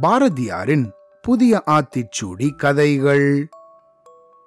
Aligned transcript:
பாரதியாரின் 0.00 0.90
புதிய 1.22 1.62
ஆத்திச்சூடி 1.66 2.56
கதைகள். 2.56 3.48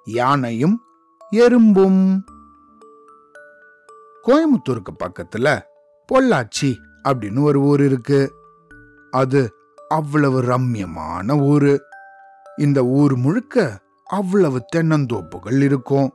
யானையும் 0.04 0.82
எறும்பும். 1.30 2.22
கோயம்புத்தூருக்கு 4.24 4.96
பக்கத்துல 4.98 5.60
பொள்ளாச்சி 6.12 6.74
அப்படின்னு 7.08 7.42
ஒரு 7.42 7.60
ஊர் 7.60 7.82
இருக்கு. 7.82 8.34
அது 9.10 9.54
அவ்வளவு 9.88 10.42
ரம்யமான 10.42 11.40
ஊரு. 11.40 11.82
இந்த 12.56 12.84
ஊர் 12.84 13.16
முழுக்க 13.16 13.80
அவ்வளவு 14.04 14.64
தென்னந்தோப்புகள் 14.76 15.62
இருக்கும். 15.62 16.12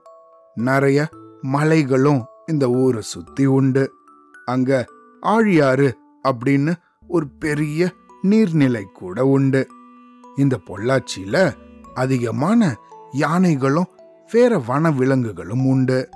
நிறைய 0.53 1.09
மலைகளும் 1.41 2.25
இந்த 2.45 2.69
ஊரை 2.69 3.01
சுத்தி 3.01 3.45
உண்டு. 3.45 3.93
அங்க 4.45 4.85
ஆழியாறு 5.21 5.93
அப்படின்னு 6.23 6.73
ஒரு 7.07 7.27
பெரிய 7.27 7.91
நீர்நிலை 8.23 8.81
கூட 8.81 9.25
உண்டு. 9.25 9.67
இந்த 10.37 10.59
பொள்ளாச்சியில 10.67 11.53
அதிகமான 11.93 12.75
யானைகளும் 13.11 13.87
வேற 14.31 14.59
வன 14.59 14.91
விலங்குகளும் 14.91 15.65
உண்டு. 15.65 16.09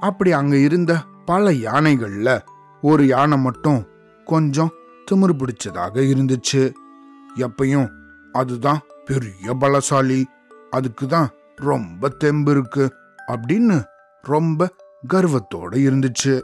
அப்படி 0.00 0.32
அங்க 0.32 0.56
இருந்த 0.56 1.02
பல 1.24 1.50
யானைகள்ல 1.50 2.40
ஒரு 2.80 3.06
யானை 3.06 3.38
மட்டும் 3.38 3.86
கொஞ்சம் 4.24 4.70
திமிரு 5.10 5.32
பிடிச்சதாக 5.32 6.02
இருந்துச்சு. 6.02 6.72
எப்பயும் 7.36 7.88
அதுதான் 8.32 8.80
பெரிய 9.04 9.56
பலசாலி 9.60 10.24
அதுக்கு 10.70 11.06
தான் 11.06 11.28
ரொம்ப 11.56 12.08
தெம்பு 12.08 12.50
இருக்கு 12.50 12.94
அப்படின்னு 13.28 13.84
ரொம்ப 14.22 14.74
கர்வத்தோட 15.14 15.70
இருந்துச்சு. 15.70 16.42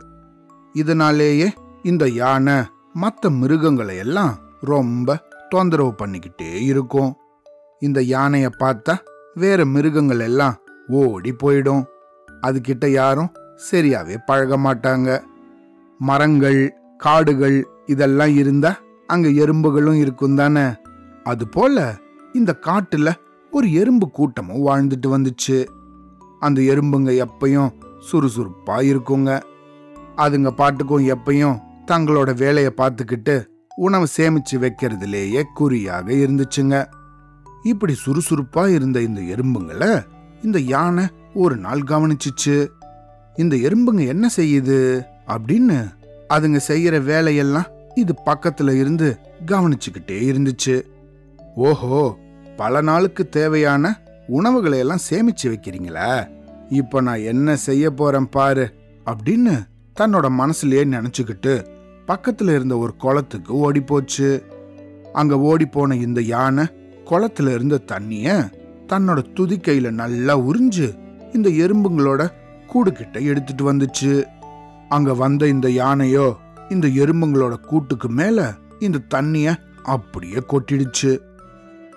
இதனாலேயே 0.72 1.52
இந்த 1.82 2.08
யானை 2.08 2.54
மற்ற 2.92 3.30
மிருகங்களை 3.30 3.96
எல்லாம் 3.96 4.38
ரொம்ப 4.60 5.18
தொந்தரவு 5.48 5.94
பண்ணிக்கிட்டே 5.98 6.54
இருக்கும். 6.60 7.14
இந்த 7.80 8.02
யானையை 8.02 8.50
பார்த்தா 8.58 8.98
வேற 9.34 9.64
மிருகங்கள் 9.64 10.20
எல்லாம் 10.20 10.56
ஓடி 10.88 11.32
போயிடும். 11.32 11.84
அதுகிட்ட 12.42 12.86
யாரும் 12.86 13.32
சரியாவே 13.70 14.18
பழக 14.26 14.56
மாட்டாங்க. 14.56 15.22
மரங்கள் 15.98 16.74
காடுகள் 16.98 17.68
இதெல்லாம் 17.86 18.34
இருந்தா 18.34 18.76
அங்க 19.06 19.28
எறும்புகளும் 19.28 19.98
இருக்கும் 19.98 20.36
தானே. 20.36 20.64
அது 21.24 21.48
போல 21.48 21.96
இந்த 22.32 22.56
காட்டுல 22.60 23.12
ஒரு 23.50 23.72
எறும்பு 23.72 24.10
கூட்டமும் 24.10 24.66
வாழ்ந்துட்டு 24.66 25.06
வந்துச்சு. 25.06 25.66
அந்த 26.40 26.60
எறும்புங்க 26.62 27.26
எப்பயும் 27.26 27.72
சுறுசுறுப்பா 28.12 28.76
இருக்குங்க. 28.82 29.42
அதுங்க 30.16 30.50
பாட்டுக்கும் 30.50 31.08
எப்பயும் 31.08 31.58
தங்களோட 31.86 32.36
வேலையை 32.36 32.72
பார்த்துக்கிட்டு 32.76 33.46
உணவு 33.76 34.06
சேமிச்சு 34.16 34.54
வைக்கிறதுலேயே 34.54 35.42
குறியாக 35.54 36.12
இருந்துச்சுங்க. 36.12 36.76
இப்படி 37.62 37.94
சுறுசுறுப்பா 38.04 38.68
இருந்த 38.74 39.00
இந்த 39.00 39.20
எறும்புங்களை 39.20 40.04
இந்த 40.42 40.58
யானை 40.58 41.04
ஒரு 41.34 41.56
நாள் 41.56 41.82
கவனிச்சுச்சு. 41.82 42.56
இந்த 43.36 43.56
எறும்புங்க 43.56 44.06
என்ன 44.06 44.28
செய்யுது 44.36 45.06
அப்படின்னு 45.26 45.76
அதுங்க 46.28 46.60
செய்யற 46.68 47.02
வேலையெல்லாம் 47.02 47.70
இது 47.94 48.14
பக்கத்துல 48.26 48.70
இருந்து 48.78 49.18
கவனிச்சுக்கிட்டே 49.46 50.18
இருந்துச்சு. 50.30 50.82
ஓஹோ 51.54 52.18
பல 52.56 52.80
நாளுக்கு 52.80 53.28
தேவையான 53.28 54.00
உணவுகளை 54.26 54.78
எல்லாம் 54.78 55.06
சேமிச்சு 55.10 55.44
வைக்கிறீங்களா. 55.44 56.28
இப்ப 56.68 57.00
நான் 57.00 57.26
என்ன 57.32 57.56
செய்ய 57.56 57.90
போறேன் 57.90 58.28
பாரு 58.28 58.66
அப்படின்னு 59.06 59.54
தன்னோட 60.00 60.28
மனசுலயே 60.38 60.84
நினைச்சுக்கிட்டு 60.84 61.66
பக்கத்துல 62.06 62.54
இருந்த 62.54 62.78
ஒரு 62.78 62.96
குளத்துக்கு 62.96 63.52
ஓடி 63.52 63.80
போச்சு 63.80 64.44
அங்க 65.12 65.38
ஓடி 65.38 65.66
போன 65.66 65.96
இந்த 65.96 66.22
யானை 66.22 66.64
குளத்துல 67.04 67.54
இருந்த 67.54 67.78
தண்ணிய 67.78 68.50
தன்னோட 68.86 69.24
துதிக்கையில 69.36 69.90
நல்லா 69.90 70.38
உறிஞ்சு 70.38 71.00
இந்த 71.32 71.48
எறும்புங்களோட 71.48 72.28
கூடு 72.66 72.92
எடுத்துட்டு 73.12 73.72
வந்துச்சு. 73.72 74.24
அங்க 74.88 75.14
வந்த 75.14 75.46
இந்த 75.46 75.70
யானையோ 75.70 76.36
இந்த 76.68 76.88
எறும்புங்களோட 76.88 77.54
கூட்டுக்கு 77.54 78.08
மேல 78.08 78.52
இந்த 78.78 78.98
தண்ணிய 78.98 79.56
அப்படியே 79.82 80.42
கொட்டிடுச்சு. 80.48 81.18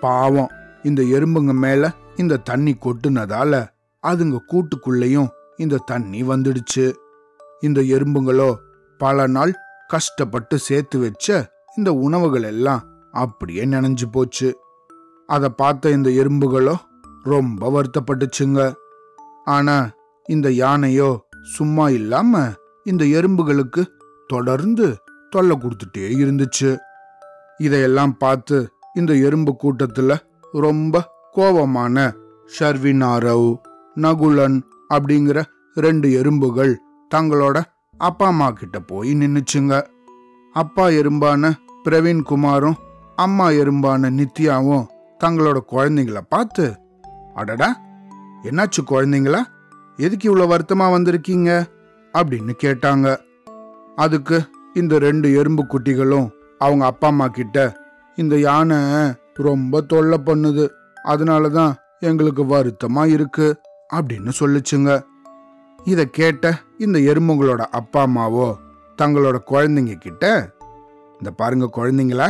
பாவம் 0.00 0.48
இந்த 0.82 1.02
எறும்புங்க 1.02 1.52
மேல 1.52 1.92
இந்த 2.16 2.36
தண்ணி 2.36 2.76
கொட்டுனதால 2.80 3.66
அதுங்க 4.02 4.38
கூட்டுக்குள்ளேயும் 4.52 5.28
இந்த 5.56 5.76
தண்ணி 5.76 6.22
வந்துடுச்சு. 6.22 6.92
இந்த 7.60 7.80
எறும்புங்களோ 7.80 8.54
பல 8.98 9.26
நாள் 9.26 9.52
கஷ்டப்பட்டு 9.88 10.58
சேர்த்து 10.58 10.98
வச்ச 10.98 11.52
இந்த 11.76 11.94
உணவுகள் 11.94 12.42
எல்லாம் 12.42 12.84
அப்படியே 13.12 13.64
நினைஞ்சு 13.64 14.04
போச்சு. 14.12 14.58
அதை 15.26 15.48
பார்த்த 15.48 15.90
இந்த 15.90 16.10
எறும்புகளோ 16.10 16.74
ரொம்ப 17.22 17.70
வருத்தப்பட்டுச்சுங்க. 17.70 18.74
ஆனா 19.44 19.90
இந்த 20.24 20.50
யானையோ 20.50 21.26
சும்மா 21.56 21.88
இல்லாம 21.88 22.52
இந்த 22.84 23.04
எறும்புகளுக்கு 23.04 23.86
தொடர்ந்து 24.26 24.96
தொல்லை 25.30 25.58
கொடுத்துட்டே 25.60 25.98
இருந்துச்சு. 25.98 26.76
இதையெல்லாம் 27.58 28.16
பார்த்து 28.16 28.68
இந்த 28.94 29.14
எறும்பு 29.14 29.56
கூட்டத்துல 29.62 30.16
ரொம்ப 30.52 31.04
கோபமான 31.32 32.12
ஷர்வினாரவ் 32.58 33.54
நகுலன் 33.94 34.60
அப்படிங்கிற 34.94 35.42
ரெண்டு 35.74 36.12
எறும்புகள் 36.12 36.78
தங்களோட 37.14 37.62
அப்பா 37.98 38.26
அம்மா 38.26 38.50
கிட்ட 38.50 38.80
போய் 38.80 39.12
நின்னுச்சுங்க. 39.12 39.86
அப்பா 40.52 40.88
எறும்பான 40.88 41.52
பிரவீன் 41.84 42.22
குமாரும் 42.22 42.74
அம்மா 43.16 43.50
எறும்பான 43.50 44.10
நித்யாவும் 44.10 44.86
தங்களோட 45.24 45.58
குழந்தைங்கள 45.72 46.20
பார்த்து 46.28 46.78
அடடா 47.34 47.80
என்னாச்சு 48.42 48.80
குழந்தைங்களா? 48.90 49.40
எதுக்கு 49.96 50.24
இவ்வளோ 50.28 50.40
வருத்தமா 50.40 50.86
வந்திருக்கீங்க? 50.94 51.66
அப்படின்னு 52.12 52.52
கேட்டாங்க. 52.62 53.16
அதுக்கு 53.96 54.48
இந்த 54.74 54.98
ரெண்டு 54.98 55.34
எறும்பு 55.34 55.64
குட்டிகளும் 55.64 56.30
அவங்க 56.58 56.84
அப்பா 56.84 57.08
அம்மா 57.08 57.26
கிட்ட 57.26 57.76
இந்த 58.16 58.36
யானை 58.36 58.76
ரொம்ப 59.34 59.80
தொல்லை 59.80 60.20
பண்ணுது. 60.26 60.68
அதனால 61.04 61.48
தான் 61.48 61.74
எங்களுக்கு 62.00 62.44
வருத்தமா 62.44 63.06
இருக்கு. 63.06 63.60
அப்படின்னு 63.94 64.32
சொல்லுச்சுங்க. 64.40 65.02
இதை 65.86 66.10
கேட்ட 66.10 66.44
இந்த 66.78 66.98
எறும்புங்களோட 66.98 67.62
அப்பா 67.78 68.06
அம்மாவோ 68.06 68.46
தங்களோட 68.98 69.36
குழந்தைங்க 69.50 69.94
கிட்ட 69.94 70.24
இந்த 71.12 71.30
பாருங்க 71.30 71.66
குழந்தைங்களா 71.76 72.28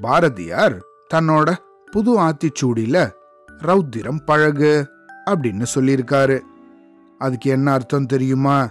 பாரதியார் 0.00 0.76
தன்னோட 1.14 1.54
புது 1.90 2.12
ஆத்திச்சூடியில 2.20 2.98
ரௌத்திரம் 3.48 4.24
பழகு 4.24 4.72
அப்படின்னு 5.30 5.66
சொல்லியிருக்காரு. 5.74 6.40
அதுக்கு 7.18 7.50
என்ன 7.50 7.72
அர்த்தம் 7.72 8.06
தெரியுமா? 8.06 8.70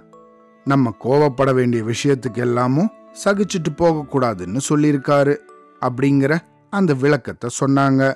நம்ம 0.66 0.96
கோவப்பட 1.03 1.53
வேண்டிய 1.53 1.84
விஷயத்துக்கு 1.84 2.41
எல்லாமும் 2.47 2.91
சகிச்சுட்டு 3.23 3.72
போகக்கூடாதுன்னு 3.78 4.59
சொல்லியிருக்காரு 4.69 5.35
அப்படிங்கிற 5.81 6.34
அந்த 6.69 6.94
விளக்கத்தை 6.94 7.50
சொன்னாங்க. 7.59 8.16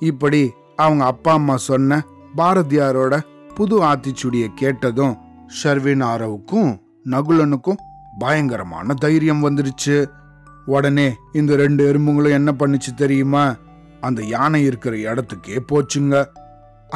இப்படி 0.00 0.52
அவங்க 0.76 1.04
அப்பா 1.04 1.32
அம்மா 1.32 1.56
சொன்ன 1.56 2.04
பாரதியாரோட 2.36 3.14
புது 3.58 3.76
ஆத்திச்சுடியை 3.90 4.48
கேட்டதும் 4.60 5.14
ஷர்வின் 5.58 6.02
ஆரவுக்கும் 6.12 6.70
நகுலனுக்கும் 7.12 7.80
பயங்கரமான 8.22 8.94
தைரியம் 9.04 9.44
வந்துருச்சு. 9.46 9.96
உடனே 10.74 11.06
இந்த 11.40 11.52
ரெண்டு 11.56 11.82
எறும்புங்களும் 11.92 12.36
என்ன 12.38 12.50
பண்ணுச்சு 12.58 12.90
தெரியுமா? 13.02 13.44
அந்த 14.00 14.20
யானை 14.34 14.60
இருக்கிற 14.64 14.96
இடத்துக்கே 14.96 15.58
போச்சுங்க. 15.70 16.16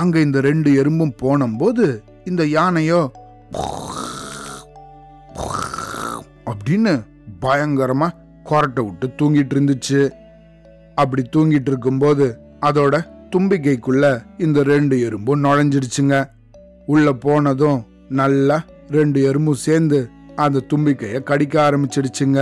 அங்க 0.00 0.20
இந்த 0.26 0.40
ரெண்டு 0.40 0.70
எறும்பும் 0.82 1.14
போனபோது 1.22 1.86
இந்த 2.24 2.42
யானையோ 2.56 3.00
அப்படின்னு 6.50 6.92
பயங்கரமா 7.44 8.08
கொரட்டை 8.50 8.82
விட்டு 8.84 9.08
தூங்கிட்டு 9.20 9.54
இருந்துச்சு. 9.56 10.00
அப்படி 10.94 11.22
தூங்கிட்டு 11.36 11.70
இருக்கும்போது 11.72 12.26
அதோட 12.68 12.94
தும்பிக்கைக்குள்ள 13.34 14.06
இந்த 14.46 14.62
ரெண்டு 14.62 14.96
எறும்பும் 15.08 15.44
நுழைஞ்சிருச்சுங்க. 15.44 16.16
உள்ள 16.86 17.12
போனதும் 17.24 17.80
நல்லா 18.08 18.56
ரெண்டு 18.88 19.18
எறும்பும் 19.28 19.62
சேர்ந்து 19.66 19.98
அந்த 20.36 20.64
தும்பிக்கைய 20.70 21.22
கடிக்க 21.22 21.54
ஆரம்பிச்சிடுச்சுங்க. 21.66 22.40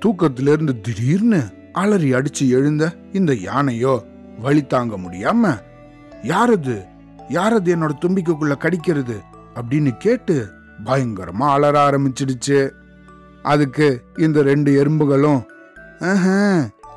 தூக்கத்திலிருந்து 0.00 0.74
திடீர்னு 0.80 1.40
அலறி 1.72 2.12
அடிச்சு 2.12 2.44
எழுந்த 2.48 2.84
இந்த 3.12 3.32
யானையோ 3.34 3.94
வழி 4.40 4.62
தாங்க 4.66 4.94
முடியாம 4.96 5.52
யாரது? 6.32 6.76
யாரது 7.28 7.68
என்னோட 7.74 7.92
தும்பிக்கைக்குள்ள 8.04 8.54
கடிக்கிறது? 8.64 9.16
அப்படின்னு 9.54 9.92
கேட்டு 9.96 10.36
பயங்கரமா 10.84 11.46
அலற 11.54 11.76
ஆரம்பிச்சிடுச்சு. 11.88 12.60
அதுக்கு 13.42 13.88
இந்த 14.18 14.42
ரெண்டு 14.42 14.70
எறும்புகளும் 14.84 15.42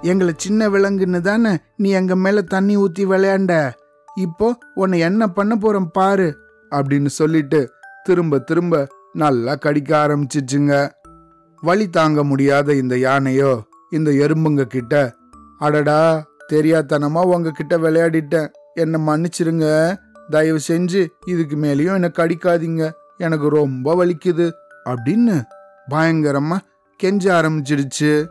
எங்களை 0.02 0.34
சின்ன 0.38 0.70
விலங்குன்னு 0.70 1.20
தானே 1.22 1.52
நீ 1.76 1.90
எங்க 1.90 2.16
மேல 2.16 2.42
தண்ணி 2.42 2.78
ஊத்தி 2.78 3.04
விளையாண்ட? 3.12 3.54
இப்போ 4.16 4.48
உன்னை 4.74 5.00
என்ன 5.00 5.28
பண்ண 5.28 5.56
போறோம் 5.56 5.90
பாரு 5.98 6.28
அப்படின்னு 6.72 7.06
சொல்லிட்டு 7.06 7.72
திரும்ப 8.04 8.40
திரும்ப 8.40 8.88
நல்லா 9.14 9.56
கடிக்க 9.56 10.08
ஆரம்பிச்சிச்சுங்க. 10.08 10.92
வழி 11.62 11.90
தாங்க 11.90 12.24
முடியாத 12.24 12.74
இந்த 12.74 12.98
யானையோ 12.98 13.64
இந்த 13.92 14.12
எறும்புங்க 14.12 14.64
கிட்ட 14.64 15.16
அடடா 15.60 16.28
தெரியாதனமா 16.54 17.22
உங்ககிட்ட 17.24 17.78
விளையாடிட்டேன். 17.78 18.52
என்னை 18.74 19.02
மன்னிச்சிருங்க. 19.08 19.96
தயவு 20.30 20.60
செஞ்சு 20.68 21.08
இதுக்கு 21.26 21.56
மேலேயும் 21.56 21.94
என்னை 21.94 22.12
கடிக்காதீங்க. 22.18 22.92
எனக்கு 23.18 23.50
ரொம்ப 23.50 24.06
வலிக்குது 24.06 24.52
அப்படின்னு 24.86 25.44
பயங்கரமா 25.90 26.58
கெஞ்ச 26.96 27.42
ஆரம்பிச்சிடுச்சு. 27.42 28.28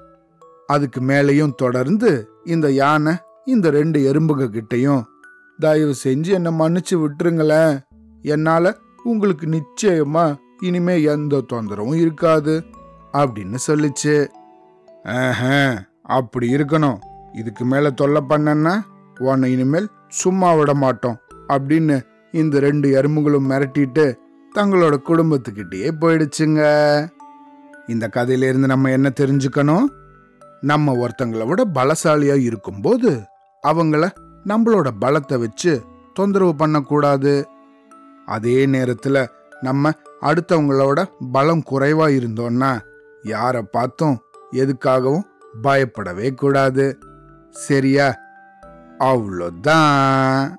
அதுக்கு 0.66 1.00
மேலேயும் 1.00 1.54
தொடர்ந்து 1.54 2.28
இந்த 2.44 2.70
யானை 2.70 3.12
இந்த 3.44 3.70
ரெண்டு 3.70 4.12
எறும்புங்க 4.12 4.46
கிட்டையும் 4.46 5.02
தயவு 5.58 5.94
செஞ்சு 6.04 6.26
என்னை 6.26 6.52
மன்னிச்சு 6.58 6.94
விட்டுருங்களேன். 6.94 7.78
என்னால 8.32 8.74
உங்களுக்கு 9.10 9.46
நிச்சயமா 9.54 10.24
இனிமே 10.68 10.94
எந்த 11.12 11.42
தொந்தரவும் 11.52 11.98
இருக்காது 12.04 12.54
அப்படின்னு 13.12 13.58
சொல்லிச்சு. 13.66 14.14
அப்படி 16.16 16.46
இருக்கணும். 16.56 16.98
இதுக்கு 17.32 17.64
மேல 17.64 17.90
தொல்லை 18.00 18.22
பண்ணன்னா 18.28 18.74
உன்னை 19.28 19.48
இனிமேல் 19.52 19.88
சும்மா 20.20 20.50
விட 20.58 20.70
மாட்டோம் 20.74 21.18
அப்படின்னு 21.48 21.96
இந்த 22.32 22.60
ரெண்டு 22.66 22.88
எறும்புகளும் 23.00 23.48
மிரட்டிட்டு 23.50 24.06
தங்களோட 24.54 24.94
குடும்பத்துக்கிட்டேயே 25.08 25.90
போயிடுச்சுங்க. 26.00 26.60
இந்த 27.86 28.04
கதையிலேருந்து 28.16 28.70
நம்ம 28.72 28.90
என்ன 28.90 29.08
தெரிஞ்சுக்கணும்? 29.20 29.86
நம்ம 30.60 30.94
ஒருத்தங்களை 31.02 31.46
விட 31.50 31.62
பலசாலியா 31.74 32.36
இருக்கும்போது 32.48 33.10
அவங்கள 33.62 34.04
நம்மளோட 34.44 34.88
பலத்தை 35.00 35.36
வச்சு 35.38 35.72
தொந்தரவு 36.14 36.54
பண்ணக்கூடாது. 36.62 37.32
அதே 38.26 38.66
நேரத்தில் 38.66 39.28
நம்ம 39.60 39.90
அடுத்தவங்களோட 40.20 41.08
பலம் 41.32 41.62
குறைவா 41.70 42.06
இருந்தோம்னா 42.18 42.80
யாரை 43.22 43.62
பார்த்தும் 43.62 44.20
எதுக்காகவும் 44.52 45.26
பயப்படவே 45.62 46.34
கூடாது. 46.34 46.98
சரியா? 47.50 48.14
அவ்வளோதான். 48.98 50.54